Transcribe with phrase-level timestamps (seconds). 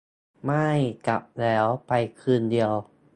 [0.49, 1.91] ม่าย กลับแล้ว ไป
[2.21, 2.71] คืนเดียว